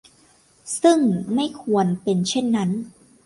[0.81, 0.99] ซึ่ง
[1.33, 2.69] ไม่ควรเป็นเช่นนั้น